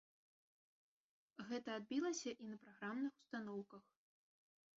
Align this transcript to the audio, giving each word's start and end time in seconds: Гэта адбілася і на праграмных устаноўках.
Гэта 1.49 1.69
адбілася 1.81 2.31
і 2.33 2.49
на 2.55 2.59
праграмных 2.65 3.13
устаноўках. 3.23 3.83